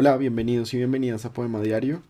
Hola, 0.00 0.16
bienvenidos 0.16 0.72
y 0.74 0.76
bienvenidas 0.76 1.24
a 1.24 1.32
Poema 1.32 1.60
Diario. 1.60 2.02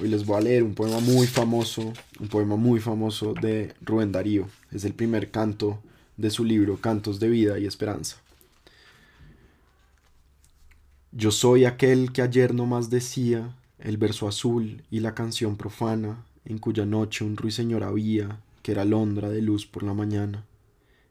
Hoy 0.00 0.08
les 0.08 0.24
voy 0.24 0.38
a 0.38 0.40
leer 0.40 0.62
un 0.62 0.72
poema 0.72 0.98
muy 0.98 1.26
famoso, 1.26 1.92
un 2.18 2.28
poema 2.28 2.56
muy 2.56 2.80
famoso 2.80 3.34
de 3.34 3.74
Rubén 3.82 4.12
Darío. 4.12 4.48
Es 4.70 4.86
el 4.86 4.94
primer 4.94 5.30
canto 5.30 5.78
de 6.16 6.30
su 6.30 6.42
libro 6.42 6.78
Cantos 6.78 7.20
de 7.20 7.28
Vida 7.28 7.58
y 7.58 7.66
Esperanza. 7.66 8.16
Yo 11.10 11.32
soy 11.32 11.66
aquel 11.66 12.12
que 12.12 12.22
ayer 12.22 12.54
no 12.54 12.64
más 12.64 12.88
decía 12.88 13.54
el 13.78 13.98
verso 13.98 14.26
azul 14.26 14.82
y 14.90 15.00
la 15.00 15.14
canción 15.14 15.58
profana, 15.58 16.24
en 16.46 16.56
cuya 16.56 16.86
noche 16.86 17.26
un 17.26 17.36
ruiseñor 17.36 17.84
había, 17.84 18.40
que 18.62 18.72
era 18.72 18.82
alondra 18.82 19.28
de 19.28 19.42
luz 19.42 19.66
por 19.66 19.82
la 19.82 19.92
mañana. 19.92 20.46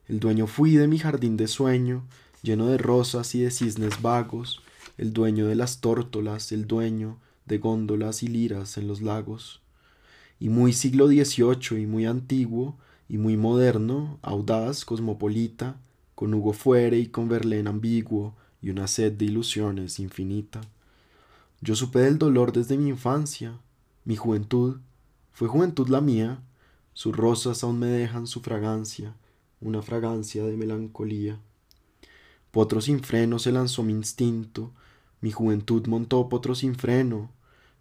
El 0.07 0.19
dueño 0.19 0.47
fui 0.47 0.77
de 0.77 0.87
mi 0.87 0.97
jardín 0.97 1.37
de 1.37 1.47
sueño, 1.47 2.01
lleno 2.41 2.65
de 2.65 2.79
rosas 2.79 3.35
y 3.35 3.41
de 3.41 3.51
cisnes 3.51 4.01
vagos, 4.01 4.63
el 5.01 5.13
dueño 5.13 5.47
de 5.47 5.55
las 5.55 5.81
tórtolas, 5.81 6.51
el 6.51 6.67
dueño 6.67 7.17
de 7.47 7.57
góndolas 7.57 8.21
y 8.21 8.27
liras 8.27 8.77
en 8.77 8.87
los 8.87 9.01
lagos. 9.01 9.59
Y 10.39 10.49
muy 10.49 10.73
siglo 10.73 11.07
XVIII 11.07 11.81
y 11.81 11.87
muy 11.87 12.05
antiguo, 12.05 12.77
y 13.09 13.17
muy 13.17 13.35
moderno, 13.35 14.19
audaz, 14.21 14.85
cosmopolita, 14.85 15.75
con 16.13 16.35
Hugo 16.35 16.53
Fuere 16.53 16.99
y 16.99 17.07
con 17.07 17.29
Verlaine 17.29 17.67
ambiguo, 17.67 18.35
y 18.61 18.69
una 18.69 18.87
sed 18.87 19.13
de 19.13 19.25
ilusiones 19.25 19.99
infinita. 19.99 20.61
Yo 21.61 21.75
supe 21.75 21.97
del 21.97 22.19
dolor 22.19 22.53
desde 22.53 22.77
mi 22.77 22.89
infancia, 22.89 23.57
mi 24.05 24.15
juventud, 24.15 24.77
fue 25.33 25.47
juventud 25.47 25.89
la 25.89 26.01
mía, 26.01 26.43
sus 26.93 27.17
rosas 27.17 27.63
aún 27.63 27.79
me 27.79 27.87
dejan 27.87 28.27
su 28.27 28.41
fragancia, 28.41 29.15
una 29.61 29.81
fragancia 29.81 30.45
de 30.45 30.55
melancolía. 30.57 31.39
Potro 32.51 32.81
sin 32.81 33.01
freno 33.01 33.39
se 33.39 33.51
lanzó 33.51 33.81
mi 33.81 33.93
instinto, 33.93 34.73
mi 35.21 35.31
juventud 35.31 35.85
montó 35.87 36.27
potro 36.29 36.55
sin 36.55 36.73
freno, 36.75 37.29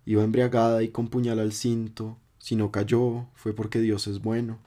iba 0.04 0.22
embriagada 0.22 0.82
y 0.82 0.88
con 0.88 1.08
puñal 1.08 1.38
al 1.40 1.52
cinto, 1.52 2.18
si 2.38 2.54
no 2.54 2.70
cayó 2.70 3.26
fue 3.34 3.54
porque 3.54 3.80
Dios 3.80 4.06
es 4.06 4.20
bueno. 4.20 4.58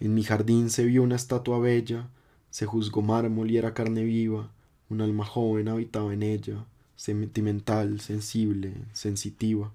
En 0.00 0.14
mi 0.14 0.22
jardín 0.22 0.70
se 0.70 0.84
vio 0.84 1.02
una 1.02 1.16
estatua 1.16 1.58
bella, 1.58 2.08
se 2.50 2.64
juzgó 2.64 3.02
mármol 3.02 3.50
y 3.50 3.58
era 3.58 3.74
carne 3.74 4.04
viva, 4.04 4.50
un 4.88 5.02
alma 5.02 5.26
joven 5.26 5.68
habitaba 5.68 6.14
en 6.14 6.22
ella, 6.22 6.64
sentimental, 6.96 8.00
sensible, 8.00 8.72
sensitiva, 8.94 9.72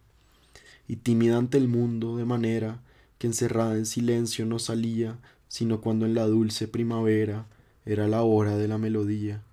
y 0.87 0.97
tímida 0.97 1.37
ante 1.37 1.57
el 1.57 1.67
mundo, 1.67 2.17
de 2.17 2.25
manera 2.25 2.81
que 3.19 3.27
encerrada 3.27 3.75
en 3.75 3.85
silencio 3.85 4.45
no 4.47 4.57
salía, 4.57 5.19
sino 5.47 5.81
cuando 5.81 6.07
en 6.07 6.15
la 6.15 6.25
dulce 6.25 6.67
primavera 6.67 7.45
era 7.85 8.07
la 8.07 8.23
hora 8.23 8.57
de 8.57 8.67
la 8.67 8.77
melodía 8.77 9.43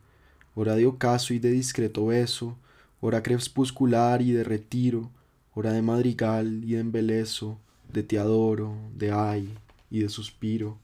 hora 0.55 0.77
de 0.77 0.87
ocaso 0.87 1.35
y 1.35 1.39
de 1.39 1.51
discreto 1.51 2.07
beso, 2.07 2.57
hora 3.01 3.23
crepuscular 3.23 4.23
y 4.23 4.33
de 4.33 4.45
retiro, 4.45 5.11
hora 5.55 5.73
de 5.73 5.83
madrigal 5.83 6.65
y 6.65 6.73
de 6.73 6.81
embeleso, 6.81 7.59
de 7.93 8.03
te 8.03 8.19
adoro, 8.19 8.75
de 8.95 9.13
ay 9.13 9.49
y 9.91 10.01
de 10.01 10.09
suspiro. 10.09 10.79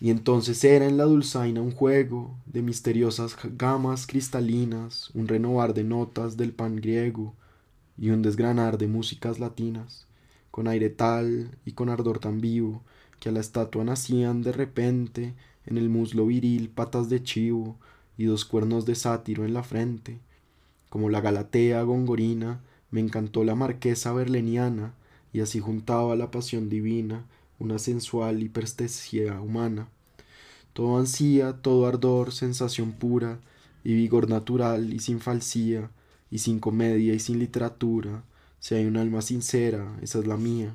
Y 0.00 0.10
entonces 0.10 0.64
era 0.64 0.86
en 0.86 0.96
la 0.96 1.04
dulzaina 1.04 1.62
un 1.62 1.70
juego 1.70 2.34
de 2.46 2.60
misteriosas 2.60 3.36
gamas 3.56 4.06
cristalinas, 4.06 5.10
un 5.14 5.28
renovar 5.28 5.74
de 5.74 5.84
notas 5.84 6.36
del 6.36 6.52
pan 6.52 6.76
griego 6.76 7.34
y 7.96 8.10
un 8.10 8.20
desgranar 8.20 8.78
de 8.78 8.88
músicas 8.88 9.38
latinas, 9.38 10.06
con 10.50 10.66
aire 10.66 10.90
tal 10.90 11.56
y 11.64 11.72
con 11.72 11.88
ardor 11.88 12.18
tan 12.18 12.40
vivo 12.40 12.82
que 13.20 13.28
a 13.28 13.32
la 13.32 13.38
estatua 13.38 13.84
nacían 13.84 14.42
de 14.42 14.50
repente 14.50 15.34
en 15.66 15.78
el 15.78 15.88
muslo 15.88 16.26
viril 16.26 16.68
patas 16.68 17.08
de 17.08 17.22
chivo, 17.22 17.76
y 18.16 18.24
dos 18.24 18.44
cuernos 18.44 18.86
de 18.86 18.94
sátiro 18.94 19.44
en 19.44 19.54
la 19.54 19.62
frente. 19.62 20.18
Como 20.88 21.08
la 21.08 21.20
Galatea 21.20 21.82
gongorina, 21.82 22.60
me 22.90 23.00
encantó 23.00 23.44
la 23.44 23.54
marquesa 23.54 24.12
berleniana, 24.12 24.94
y 25.32 25.40
así 25.40 25.60
juntaba 25.60 26.14
la 26.14 26.30
pasión 26.30 26.68
divina, 26.68 27.24
una 27.58 27.78
sensual 27.78 28.42
hiperstesia 28.42 29.40
humana. 29.40 29.88
Todo 30.72 30.98
ansía, 30.98 31.54
todo 31.62 31.86
ardor, 31.86 32.32
sensación 32.32 32.92
pura, 32.92 33.38
y 33.84 33.94
vigor 33.94 34.28
natural 34.28 34.92
y 34.92 35.00
sin 35.00 35.20
falsía, 35.20 35.90
y 36.30 36.38
sin 36.38 36.60
comedia 36.60 37.14
y 37.14 37.18
sin 37.18 37.38
literatura. 37.38 38.22
Si 38.60 38.74
hay 38.74 38.86
un 38.86 38.96
alma 38.96 39.22
sincera, 39.22 39.96
esa 40.02 40.18
es 40.18 40.26
la 40.26 40.36
mía. 40.36 40.74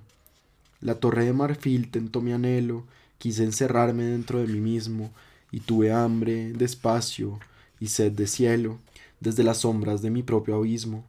La 0.81 0.95
torre 0.95 1.25
de 1.25 1.33
marfil 1.33 1.89
tentó 1.89 2.21
mi 2.21 2.33
anhelo, 2.33 2.85
quise 3.17 3.43
encerrarme 3.43 4.03
dentro 4.03 4.39
de 4.39 4.47
mí 4.47 4.59
mismo, 4.59 5.11
y 5.51 5.61
tuve 5.61 5.91
hambre 5.91 6.53
despacio 6.53 7.39
y 7.79 7.87
sed 7.87 8.11
de 8.11 8.27
cielo 8.27 8.79
desde 9.19 9.43
las 9.43 9.59
sombras 9.59 10.01
de 10.01 10.09
mi 10.09 10.23
propio 10.23 10.55
abismo. 10.55 11.05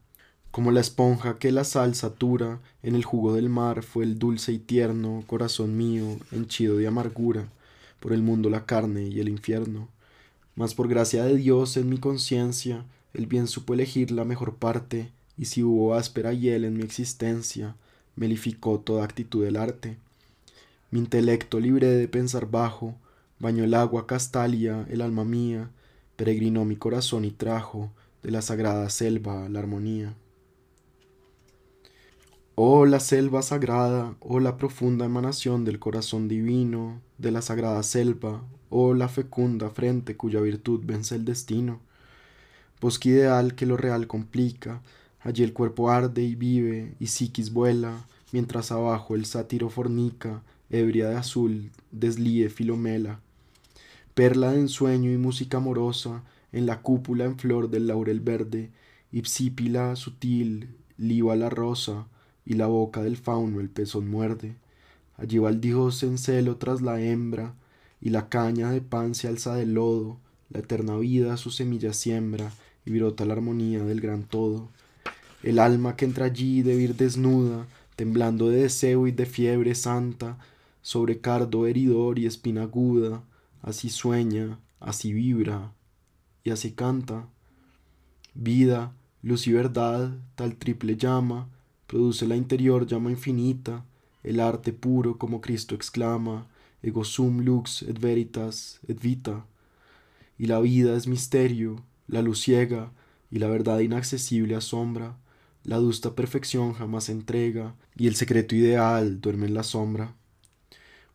Como 0.50 0.72
la 0.72 0.80
esponja 0.80 1.38
que 1.38 1.52
la 1.52 1.64
sal 1.64 1.94
satura 1.94 2.60
en 2.82 2.94
el 2.94 3.04
jugo 3.04 3.34
del 3.34 3.48
mar 3.48 3.82
fue 3.82 4.04
el 4.04 4.18
dulce 4.18 4.52
y 4.52 4.58
tierno 4.58 5.22
corazón 5.26 5.76
mío 5.76 6.18
henchido 6.32 6.76
de 6.76 6.86
amargura 6.86 7.48
por 8.00 8.12
el 8.12 8.22
mundo, 8.22 8.48
la 8.48 8.64
carne 8.64 9.08
y 9.08 9.20
el 9.20 9.28
infierno. 9.28 9.88
Mas 10.54 10.74
por 10.74 10.88
gracia 10.88 11.24
de 11.24 11.36
Dios 11.36 11.76
en 11.76 11.88
mi 11.88 11.98
conciencia 11.98 12.84
el 13.14 13.26
bien 13.26 13.46
supo 13.46 13.74
elegir 13.74 14.10
la 14.10 14.24
mejor 14.24 14.56
parte, 14.56 15.10
y 15.36 15.46
si 15.46 15.62
hubo 15.62 15.94
áspera 15.94 16.32
hiel 16.32 16.64
en 16.64 16.76
mi 16.76 16.82
existencia, 16.82 17.74
melificó 18.16 18.80
toda 18.80 19.04
actitud 19.04 19.44
del 19.44 19.56
arte. 19.56 19.96
Mi 20.90 20.98
intelecto 20.98 21.60
libre 21.60 21.88
de 21.88 22.08
pensar 22.08 22.50
bajo, 22.50 22.94
Bañó 23.40 23.62
el 23.62 23.74
agua 23.74 24.06
castalia 24.08 24.84
el 24.90 25.00
alma 25.00 25.24
mía, 25.24 25.70
peregrinó 26.16 26.64
mi 26.64 26.74
corazón 26.74 27.24
y 27.24 27.30
trajo 27.30 27.92
de 28.24 28.32
la 28.32 28.42
sagrada 28.42 28.90
selva 28.90 29.48
la 29.48 29.60
armonía. 29.60 30.16
Oh 32.56 32.84
la 32.84 32.98
selva 32.98 33.42
sagrada, 33.42 34.16
oh 34.18 34.40
la 34.40 34.56
profunda 34.56 35.04
emanación 35.04 35.64
del 35.64 35.78
corazón 35.78 36.26
divino, 36.26 37.00
de 37.16 37.30
la 37.30 37.40
sagrada 37.40 37.84
selva, 37.84 38.42
oh 38.70 38.94
la 38.94 39.08
fecunda 39.08 39.70
frente 39.70 40.16
cuya 40.16 40.40
virtud 40.40 40.80
vence 40.84 41.14
el 41.14 41.24
destino. 41.24 41.78
Bosque 42.80 43.10
ideal 43.10 43.54
que 43.54 43.66
lo 43.66 43.76
real 43.76 44.08
complica, 44.08 44.82
allí 45.20 45.44
el 45.44 45.52
cuerpo 45.52 45.90
arde 45.90 46.24
y 46.24 46.34
vive, 46.34 46.96
y 46.98 47.06
psiquis 47.06 47.52
vuela, 47.52 48.04
mientras 48.32 48.72
abajo 48.72 49.14
el 49.14 49.26
sátiro 49.26 49.70
fornica, 49.70 50.42
ebria 50.70 51.08
de 51.08 51.16
azul, 51.16 51.70
deslíe 51.92 52.50
filomela 52.50 53.20
perla 54.18 54.50
de 54.50 54.58
ensueño 54.58 55.12
y 55.12 55.16
música 55.16 55.58
amorosa, 55.58 56.24
en 56.50 56.66
la 56.66 56.82
cúpula 56.82 57.24
en 57.24 57.38
flor 57.38 57.70
del 57.70 57.86
laurel 57.86 58.18
verde, 58.18 58.72
ipsípila 59.12 59.94
sutil, 59.94 60.70
liba 60.96 61.36
la 61.36 61.50
rosa, 61.50 62.08
y 62.44 62.54
la 62.54 62.66
boca 62.66 63.00
del 63.00 63.16
fauno 63.16 63.60
el 63.60 63.70
pezón 63.70 64.10
muerde. 64.10 64.56
Allí 65.18 65.38
va 65.38 65.50
el 65.50 65.60
dios 65.60 66.02
en 66.02 66.18
celo 66.18 66.56
tras 66.56 66.82
la 66.82 67.00
hembra, 67.00 67.54
y 68.00 68.10
la 68.10 68.28
caña 68.28 68.72
de 68.72 68.80
pan 68.80 69.14
se 69.14 69.28
alza 69.28 69.54
del 69.54 69.74
lodo, 69.74 70.18
la 70.50 70.58
eterna 70.58 70.96
vida 70.96 71.36
su 71.36 71.52
semilla 71.52 71.92
siembra, 71.92 72.50
y 72.84 72.90
brota 72.90 73.24
la 73.24 73.34
armonía 73.34 73.84
del 73.84 74.00
gran 74.00 74.24
todo. 74.24 74.68
El 75.44 75.60
alma 75.60 75.94
que 75.94 76.06
entra 76.06 76.26
allí 76.26 76.62
de 76.62 76.74
vir 76.74 76.96
desnuda, 76.96 77.68
temblando 77.94 78.48
de 78.48 78.62
deseo 78.62 79.06
y 79.06 79.12
de 79.12 79.26
fiebre 79.26 79.76
santa, 79.76 80.38
sobre 80.82 81.20
cardo 81.20 81.68
heridor 81.68 82.18
y 82.18 82.26
espina 82.26 82.62
aguda, 82.62 83.22
así 83.62 83.88
sueña, 83.88 84.58
así 84.80 85.12
vibra 85.12 85.72
y 86.44 86.50
así 86.50 86.72
canta. 86.72 87.28
Vida, 88.34 88.94
luz 89.22 89.46
y 89.46 89.52
verdad, 89.52 90.16
tal 90.34 90.56
triple 90.56 90.96
llama, 90.96 91.48
produce 91.86 92.26
la 92.26 92.36
interior 92.36 92.86
llama 92.86 93.10
infinita, 93.10 93.84
el 94.22 94.40
arte 94.40 94.72
puro 94.72 95.18
como 95.18 95.40
Cristo 95.40 95.74
exclama, 95.74 96.46
ego 96.82 97.04
sum 97.04 97.40
lux 97.40 97.82
et 97.82 97.98
veritas 97.98 98.80
et 98.86 99.00
vita. 99.00 99.46
Y 100.38 100.46
la 100.46 100.60
vida 100.60 100.96
es 100.96 101.06
misterio, 101.06 101.82
la 102.06 102.22
luz 102.22 102.40
ciega, 102.40 102.92
y 103.30 103.38
la 103.38 103.48
verdad 103.48 103.80
inaccesible 103.80 104.54
asombra, 104.54 105.16
la 105.64 105.76
adusta 105.76 106.14
perfección 106.14 106.72
jamás 106.74 107.08
entrega, 107.08 107.74
y 107.96 108.06
el 108.06 108.16
secreto 108.16 108.54
ideal 108.54 109.20
duerme 109.20 109.46
en 109.46 109.54
la 109.54 109.64
sombra. 109.64 110.14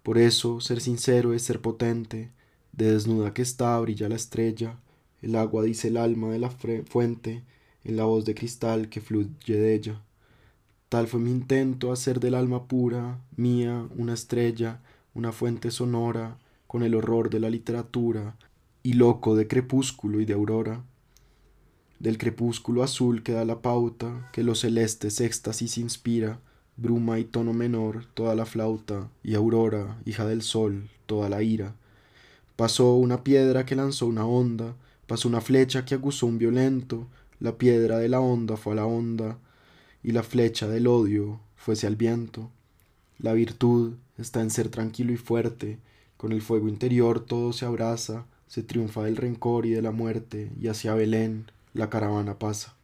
Por 0.03 0.17
eso, 0.17 0.59
ser 0.59 0.81
sincero 0.81 1.33
es 1.33 1.43
ser 1.43 1.61
potente, 1.61 2.31
de 2.73 2.91
desnuda 2.91 3.33
que 3.33 3.41
está 3.41 3.79
brilla 3.79 4.09
la 4.09 4.15
estrella, 4.15 4.77
el 5.21 5.35
agua 5.35 5.63
dice 5.63 5.87
el 5.87 5.97
alma 5.97 6.31
de 6.31 6.39
la 6.39 6.49
fuente, 6.49 7.43
en 7.85 7.95
la 7.95 8.03
voz 8.03 8.25
de 8.25 8.35
cristal 8.35 8.89
que 8.89 8.99
fluye 8.99 9.55
de 9.55 9.73
ella. 9.73 10.01
Tal 10.89 11.07
fue 11.07 11.19
mi 11.19 11.31
intento 11.31 11.91
hacer 11.91 12.19
del 12.19 12.35
alma 12.35 12.67
pura, 12.67 13.19
mía, 13.35 13.87
una 13.95 14.13
estrella, 14.13 14.81
una 15.13 15.31
fuente 15.31 15.71
sonora, 15.71 16.37
con 16.67 16.83
el 16.83 16.95
horror 16.95 17.29
de 17.29 17.39
la 17.39 17.49
literatura, 17.49 18.35
y 18.83 18.93
loco 18.93 19.35
de 19.35 19.47
crepúsculo 19.47 20.19
y 20.19 20.25
de 20.25 20.33
aurora. 20.33 20.83
Del 21.99 22.17
crepúsculo 22.17 22.83
azul 22.83 23.23
que 23.23 23.31
da 23.31 23.45
la 23.45 23.61
pauta, 23.61 24.29
que 24.33 24.43
los 24.43 24.59
celestes 24.59 25.21
éxtasis 25.21 25.77
inspira, 25.77 26.39
bruma 26.75 27.19
y 27.19 27.23
tono 27.23 27.53
menor, 27.53 28.05
toda 28.13 28.35
la 28.35 28.45
flauta, 28.45 29.09
y 29.23 29.35
aurora, 29.35 29.97
hija 30.05 30.25
del 30.25 30.41
sol, 30.41 30.89
toda 31.05 31.29
la 31.29 31.43
ira. 31.43 31.75
Pasó 32.63 32.95
una 32.95 33.25
piedra 33.25 33.65
que 33.65 33.75
lanzó 33.75 34.07
una 34.07 34.25
onda, 34.25 34.77
pasó 35.05 35.27
una 35.27 35.41
flecha 35.41 35.83
que 35.83 35.95
acusó 35.95 36.27
un 36.27 36.37
violento, 36.37 37.09
la 37.41 37.57
piedra 37.57 37.97
de 37.97 38.07
la 38.07 38.21
onda 38.21 38.55
fue 38.55 38.71
a 38.71 38.77
la 38.77 38.85
onda, 38.85 39.37
y 40.01 40.13
la 40.13 40.23
flecha 40.23 40.69
del 40.69 40.87
odio 40.87 41.41
fuese 41.57 41.87
al 41.87 41.97
viento. 41.97 42.51
La 43.19 43.33
virtud 43.33 43.95
está 44.17 44.39
en 44.39 44.49
ser 44.49 44.69
tranquilo 44.69 45.11
y 45.11 45.17
fuerte, 45.17 45.77
con 46.15 46.31
el 46.31 46.41
fuego 46.41 46.69
interior 46.69 47.19
todo 47.19 47.51
se 47.51 47.65
abraza, 47.65 48.27
se 48.47 48.63
triunfa 48.63 49.03
del 49.03 49.17
rencor 49.17 49.65
y 49.65 49.71
de 49.71 49.81
la 49.81 49.91
muerte, 49.91 50.49
y 50.57 50.69
hacia 50.69 50.95
Belén 50.95 51.51
la 51.73 51.89
caravana 51.89 52.39
pasa. 52.39 52.77